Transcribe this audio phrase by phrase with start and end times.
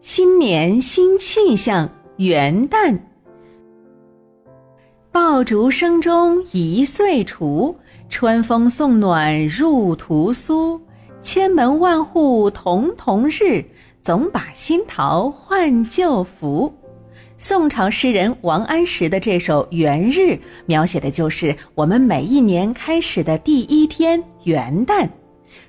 [0.00, 2.98] 新年新气象，元旦。
[5.10, 7.74] 爆竹声中一岁除，
[8.08, 10.80] 春风送暖入屠苏。
[11.22, 13.64] 千门万户曈曈日，
[14.00, 16.72] 总把新桃换旧符。
[17.36, 20.20] 宋朝诗人王安石的这首《元日》，
[20.66, 25.08] 描写的就是我们每一年开始的第一天元旦。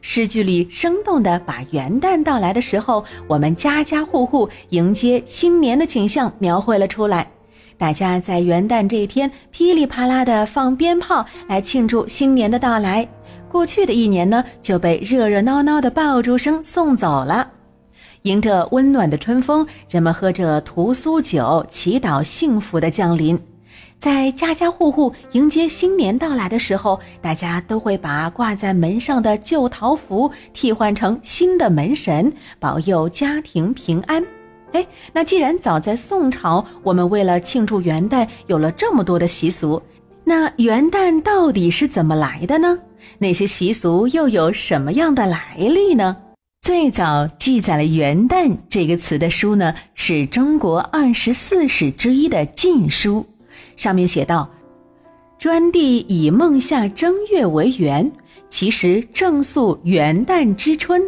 [0.02, 7.30] 诗句里生动地把元旦到来的时候，我们家家户户迎接新年的景象描绘了出来。
[7.78, 13.08] 大家在元旦这一天噼里啪啦地放鞭炮来庆祝新年的到来。
[13.50, 17.48] 过去的一年呢，就被热热闹闹的爆竹声送走了。
[18.24, 23.40] 迎着温暖的春风，人们喝着屠苏酒，祈祷幸福的降临。
[24.00, 34.24] 在家家户户迎接新年到来的时候，大家都会把挂在门上的旧桃符替换成新的门神，保佑家庭平安。
[34.74, 39.82] 哎，那既然早在宋朝，我们为了庆祝元旦有了这么多的习俗，
[40.24, 42.78] 那元旦到底是怎么来的呢？
[43.18, 46.16] 那些习俗又有什么样的来历呢？
[46.62, 53.26] 最早记载了“元旦”这个词的书呢，是中国二十四史之一的《晋书》。
[53.76, 54.50] 上面写道
[55.38, 58.12] ：“专帝以孟夏正月为元，
[58.50, 61.02] 其实正宿元旦之春。”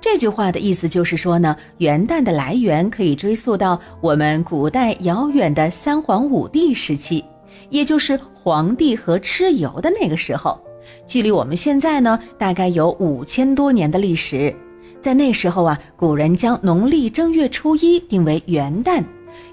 [0.00, 7.24] 这句话的意思就是说呢，元旦的来源可以追溯到我们古代遥远的三皇五帝时期，
[7.70, 10.60] 也就是黄帝和蚩尤的那个时候，
[11.06, 14.54] 距离我们现在呢，大概有五千多年的历史。
[15.00, 19.02] 在那时候啊，古人将农历正月初一定为元旦，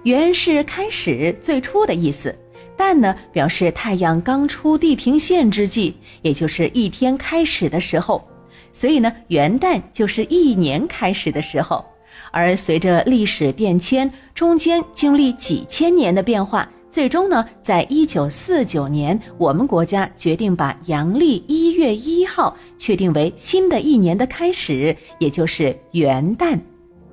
[0.03, 2.35] 元是开始、最初的意思。
[2.77, 8.25] 旦呢，表示太阳刚出地平线之际，也就是一天开始的时候，
[8.71, 11.85] 所以呢，元旦就是一年开始的时候。
[12.31, 26.57] 而随着历史变迁，中间经历几千年的变化，最终呢，在一九四九年，我们国家决定把阳历一月一号确定为新的一年的开始，也就是元旦，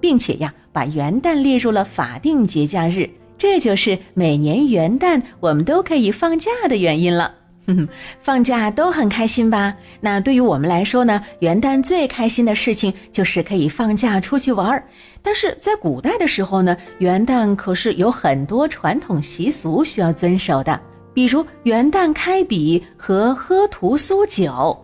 [0.07, 3.11] 并且呀，把元旦列入了法定节假日。
[3.37, 7.35] 这就是每年元旦我们都可以放假的原因了。
[7.67, 7.89] 哼哼，
[8.23, 9.75] 放假都很开心吧？
[10.01, 14.87] 那对于我们来说呢，元旦最开心的事情就是可以放假出去玩儿。
[15.23, 20.81] 但是在古代的时候呢，元旦可是有很多传统习俗需要遵守的，
[21.13, 24.81] 比如元旦开笔和喝屠苏酒。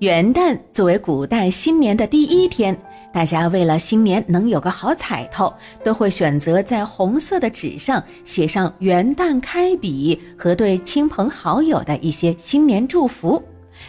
[0.00, 2.76] 元旦作为古代新年的第一天。
[3.12, 5.52] 大家为了新年能有个好彩头，
[5.84, 13.42] 都会选择在红色的纸上写上“元旦开笔”和对亲朋好友的一些新年祝福。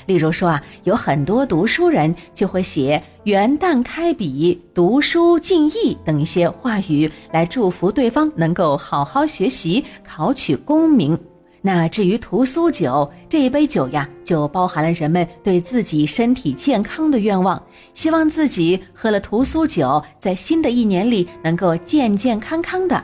[0.07, 11.17] 例如说啊，有很多读书人就会写“元旦开笔，读书进益”等一些话语来祝福对方能够好好学习，考取功名。
[11.66, 17.63] 那至于屠苏酒这一杯酒呀，就包含了人们对自己身体健康的愿望，
[17.94, 23.02] 希望自己喝了屠苏酒，在新的一年里能够健健康康的。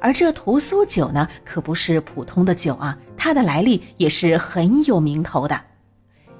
[0.00, 5.60] 而这屠苏酒呢，可不是普通的酒啊，它的来历也是很有名头的。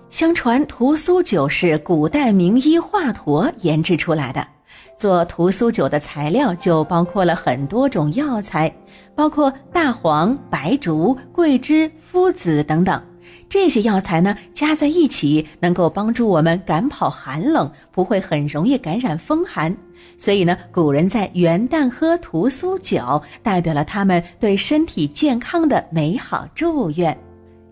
[0.09, 4.45] 相传屠苏酒是古代名医华佗研制出来的。
[5.01, 8.71] 做屠苏酒的材料就包括了很多种药材，
[9.15, 13.03] 包括大黄、白术、桂枝、附子等等。
[13.49, 19.75] 这些药材呢，加在一起能够帮助我们赶跑寒冷，不会很容易感染风寒。
[20.19, 27.17] 所以呢，古人在元旦喝屠苏酒，代表了他们对身体健康的美好祝愿。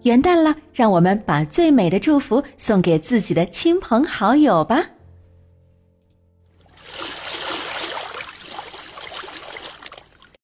[0.04, 4.82] 元旦了，让我们把最美的祝福送给自己的亲朋好友吧。